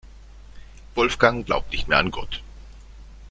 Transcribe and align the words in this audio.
Wolfgang 0.95 1.45
glaubt 1.45 1.71
nicht 1.73 1.87
mehr 1.87 1.99
an 1.99 2.09
Gott. 2.09 2.41